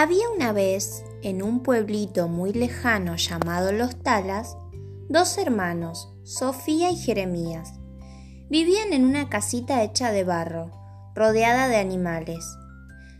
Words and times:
Había 0.00 0.30
una 0.30 0.52
vez, 0.52 1.02
en 1.24 1.42
un 1.42 1.64
pueblito 1.64 2.28
muy 2.28 2.52
lejano 2.52 3.16
llamado 3.16 3.72
Los 3.72 4.00
Talas, 4.00 4.56
dos 5.08 5.36
hermanos, 5.38 6.14
Sofía 6.22 6.92
y 6.92 6.96
Jeremías. 6.96 7.72
Vivían 8.48 8.92
en 8.92 9.04
una 9.04 9.28
casita 9.28 9.82
hecha 9.82 10.12
de 10.12 10.22
barro, 10.22 10.70
rodeada 11.16 11.66
de 11.66 11.78
animales. 11.78 12.44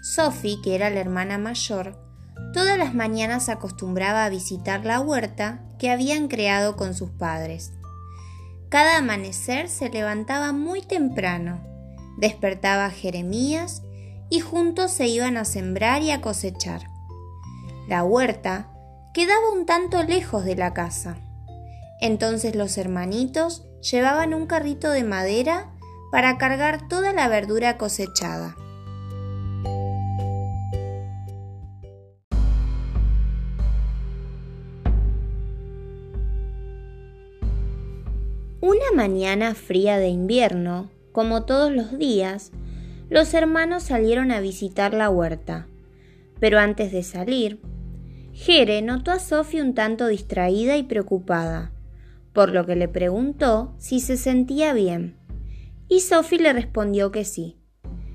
Sofía, 0.00 0.56
que 0.64 0.74
era 0.74 0.88
la 0.88 1.00
hermana 1.00 1.36
mayor, 1.36 2.02
todas 2.54 2.78
las 2.78 2.94
mañanas 2.94 3.50
acostumbraba 3.50 4.24
a 4.24 4.30
visitar 4.30 4.86
la 4.86 4.98
huerta 5.00 5.60
que 5.78 5.90
habían 5.90 6.28
creado 6.28 6.76
con 6.76 6.94
sus 6.94 7.10
padres. 7.10 7.74
Cada 8.70 8.96
amanecer 8.96 9.68
se 9.68 9.90
levantaba 9.90 10.54
muy 10.54 10.80
temprano, 10.80 11.60
despertaba 12.16 12.86
a 12.86 12.90
Jeremías 12.90 13.82
y 14.32 14.40
juntos 14.40 14.90
se 14.90 15.08
iban 15.08 15.36
a 15.36 15.44
sembrar 15.44 16.00
y 16.00 16.10
a 16.10 16.22
cosechar. 16.22 16.86
La 17.86 18.02
huerta 18.02 18.70
quedaba 19.12 19.52
un 19.52 19.66
tanto 19.66 20.02
lejos 20.04 20.46
de 20.46 20.56
la 20.56 20.72
casa. 20.72 21.18
Entonces 22.00 22.54
los 22.54 22.78
hermanitos 22.78 23.66
llevaban 23.82 24.32
un 24.32 24.46
carrito 24.46 24.90
de 24.90 25.04
madera 25.04 25.70
para 26.10 26.38
cargar 26.38 26.88
toda 26.88 27.12
la 27.12 27.28
verdura 27.28 27.76
cosechada. 27.76 28.56
Una 38.62 38.92
mañana 38.94 39.54
fría 39.54 39.98
de 39.98 40.08
invierno, 40.08 40.90
como 41.12 41.44
todos 41.44 41.70
los 41.70 41.98
días, 41.98 42.50
los 43.12 43.34
hermanos 43.34 43.82
salieron 43.82 44.30
a 44.30 44.40
visitar 44.40 44.94
la 44.94 45.10
huerta. 45.10 45.66
Pero 46.40 46.58
antes 46.58 46.92
de 46.92 47.02
salir, 47.02 47.60
Jere 48.32 48.80
notó 48.80 49.10
a 49.10 49.18
Sofía 49.18 49.62
un 49.62 49.74
tanto 49.74 50.06
distraída 50.06 50.78
y 50.78 50.82
preocupada, 50.82 51.72
por 52.32 52.52
lo 52.52 52.64
que 52.64 52.74
le 52.74 52.88
preguntó 52.88 53.74
si 53.76 54.00
se 54.00 54.16
sentía 54.16 54.72
bien. 54.72 55.18
Y 55.88 56.00
Sophie 56.00 56.38
le 56.38 56.54
respondió 56.54 57.12
que 57.12 57.26
sí, 57.26 57.58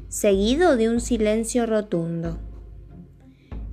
seguido 0.09 0.75
de 0.77 0.89
un 0.89 0.99
silencio 0.99 1.67
rotundo. 1.67 2.39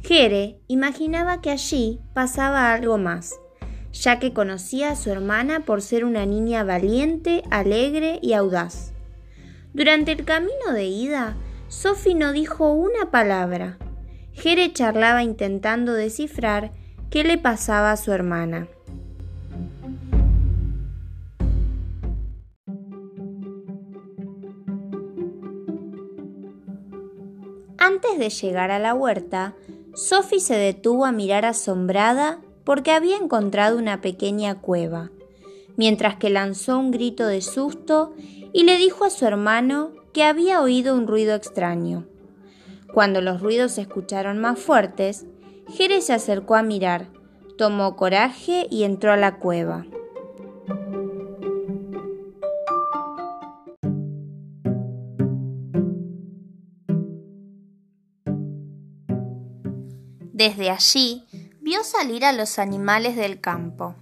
Jere 0.02 0.60
imaginaba 0.68 1.40
que 1.40 1.50
allí 1.50 2.00
pasaba 2.12 2.70
algo 2.74 2.98
más, 2.98 3.34
ya 3.92 4.18
que 4.18 4.34
conocía 4.34 4.90
a 4.90 4.96
su 4.96 5.10
hermana 5.10 5.60
por 5.60 5.80
ser 5.80 6.04
una 6.04 6.26
niña 6.26 6.64
valiente, 6.64 7.42
alegre 7.50 8.18
y 8.20 8.34
audaz. 8.34 8.93
Durante 9.74 10.12
el 10.12 10.24
camino 10.24 10.72
de 10.72 10.84
ida, 10.84 11.34
Sophie 11.66 12.14
no 12.14 12.30
dijo 12.30 12.72
una 12.72 13.10
palabra. 13.10 13.76
Jere 14.32 14.72
charlaba 14.72 15.24
intentando 15.24 15.94
descifrar 15.94 16.70
qué 17.10 17.24
le 17.24 17.38
pasaba 17.38 17.90
a 17.90 17.96
su 17.96 18.12
hermana. 18.12 18.68
Antes 27.76 28.18
de 28.18 28.30
llegar 28.30 28.70
a 28.70 28.78
la 28.78 28.94
huerta, 28.94 29.54
Sophie 29.92 30.38
se 30.38 30.54
detuvo 30.54 31.04
a 31.04 31.10
mirar 31.10 31.44
asombrada 31.44 32.40
porque 32.62 32.92
había 32.92 33.16
encontrado 33.16 33.76
una 33.76 34.00
pequeña 34.00 34.60
cueva, 34.60 35.10
mientras 35.76 36.16
que 36.16 36.30
lanzó 36.30 36.78
un 36.78 36.90
grito 36.90 37.26
de 37.26 37.40
susto 37.40 38.14
y 38.52 38.64
le 38.64 38.76
dijo 38.76 39.04
a 39.04 39.10
su 39.10 39.26
hermano 39.26 39.92
que 40.12 40.22
había 40.22 40.60
oído 40.60 40.94
un 40.94 41.06
ruido 41.06 41.34
extraño. 41.34 42.06
Cuando 42.92 43.20
los 43.20 43.40
ruidos 43.40 43.72
se 43.72 43.80
escucharon 43.82 44.38
más 44.38 44.58
fuertes, 44.58 45.26
Jerez 45.68 46.06
se 46.06 46.12
acercó 46.12 46.54
a 46.54 46.62
mirar, 46.62 47.08
tomó 47.58 47.96
coraje 47.96 48.66
y 48.70 48.84
entró 48.84 49.12
a 49.12 49.16
la 49.16 49.38
cueva. 49.38 49.86
Desde 60.32 60.68
allí 60.68 61.24
vio 61.60 61.82
salir 61.84 62.24
a 62.24 62.32
los 62.32 62.58
animales 62.58 63.16
del 63.16 63.40
campo. 63.40 63.94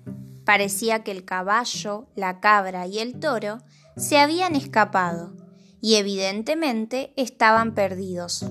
Parecía 0.44 1.04
que 1.04 1.12
el 1.12 1.24
caballo, 1.24 2.08
la 2.16 2.40
cabra 2.40 2.86
y 2.86 2.98
el 2.98 3.20
toro 3.20 3.58
se 3.96 4.18
habían 4.18 4.56
escapado 4.56 5.34
y 5.80 5.96
evidentemente 5.96 7.12
estaban 7.16 7.74
perdidos. 7.74 8.46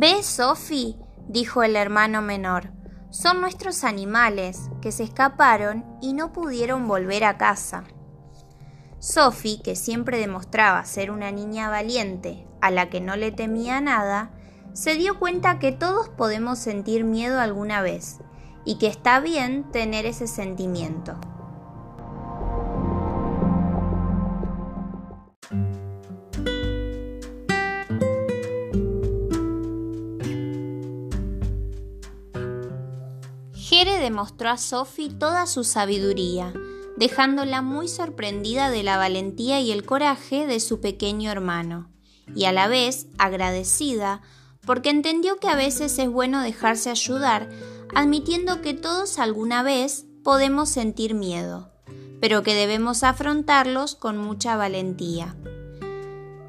Ve, 0.00 0.22
Sophie, 0.22 0.96
dijo 1.28 1.64
el 1.64 1.74
hermano 1.74 2.22
menor, 2.22 2.72
son 3.10 3.40
nuestros 3.40 3.82
animales 3.82 4.70
que 4.80 4.92
se 4.92 5.02
escaparon 5.02 5.84
y 6.00 6.12
no 6.12 6.32
pudieron 6.32 6.86
volver 6.86 7.24
a 7.24 7.36
casa. 7.36 7.84
Sophie, 9.00 9.62
que 9.62 9.76
siempre 9.76 10.18
demostraba 10.18 10.84
ser 10.84 11.10
una 11.10 11.30
niña 11.30 11.70
valiente, 11.70 12.44
a 12.60 12.70
la 12.72 12.90
que 12.90 13.00
no 13.00 13.14
le 13.16 13.30
temía 13.30 13.80
nada, 13.80 14.32
se 14.72 14.94
dio 14.94 15.18
cuenta 15.18 15.58
que 15.60 15.70
todos 15.70 16.08
podemos 16.08 16.58
sentir 16.58 17.04
miedo 17.04 17.40
alguna 17.40 17.80
vez 17.80 18.18
y 18.64 18.78
que 18.78 18.88
está 18.88 19.20
bien 19.20 19.70
tener 19.70 20.04
ese 20.04 20.26
sentimiento. 20.26 21.16
Jere 33.54 33.98
demostró 33.98 34.48
a 34.48 34.56
Sophie 34.56 35.10
toda 35.10 35.46
su 35.46 35.62
sabiduría 35.62 36.52
dejándola 36.98 37.62
muy 37.62 37.86
sorprendida 37.86 38.70
de 38.70 38.82
la 38.82 38.96
valentía 38.96 39.60
y 39.60 39.70
el 39.70 39.84
coraje 39.84 40.46
de 40.48 40.58
su 40.58 40.80
pequeño 40.80 41.30
hermano, 41.30 41.92
y 42.34 42.44
a 42.44 42.52
la 42.52 42.66
vez 42.66 43.06
agradecida 43.18 44.20
porque 44.66 44.90
entendió 44.90 45.36
que 45.36 45.48
a 45.48 45.54
veces 45.54 45.96
es 45.98 46.10
bueno 46.10 46.42
dejarse 46.42 46.90
ayudar, 46.90 47.48
admitiendo 47.94 48.60
que 48.62 48.74
todos 48.74 49.18
alguna 49.20 49.62
vez 49.62 50.06
podemos 50.24 50.68
sentir 50.68 51.14
miedo, 51.14 51.70
pero 52.20 52.42
que 52.42 52.54
debemos 52.54 53.04
afrontarlos 53.04 53.94
con 53.94 54.18
mucha 54.18 54.56
valentía. 54.56 55.36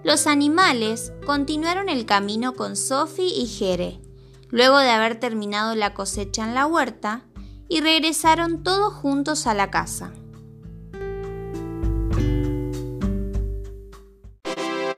Los 0.03 0.25
animales 0.25 1.13
continuaron 1.25 1.89
el 1.89 2.07
camino 2.07 2.55
con 2.55 2.75
Sophie 2.75 3.27
y 3.27 3.45
Jere, 3.45 4.01
luego 4.49 4.79
de 4.79 4.89
haber 4.89 5.19
terminado 5.19 5.75
la 5.75 5.93
cosecha 5.93 6.43
en 6.43 6.55
la 6.55 6.65
huerta, 6.65 7.21
y 7.69 7.81
regresaron 7.81 8.63
todos 8.63 8.91
juntos 8.91 9.45
a 9.45 9.53
la 9.53 9.69
casa. 9.69 10.11